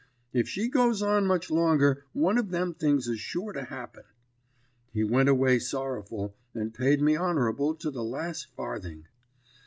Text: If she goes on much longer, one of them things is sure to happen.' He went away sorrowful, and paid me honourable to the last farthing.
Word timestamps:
If 0.33 0.49
she 0.49 0.67
goes 0.67 1.03
on 1.03 1.27
much 1.27 1.51
longer, 1.51 2.03
one 2.13 2.39
of 2.39 2.49
them 2.49 2.73
things 2.73 3.07
is 3.07 3.19
sure 3.19 3.53
to 3.53 3.65
happen.' 3.65 4.05
He 4.91 5.03
went 5.03 5.29
away 5.29 5.59
sorrowful, 5.59 6.33
and 6.55 6.73
paid 6.73 7.03
me 7.03 7.15
honourable 7.15 7.75
to 7.75 7.91
the 7.91 8.03
last 8.03 8.47
farthing. 8.55 9.05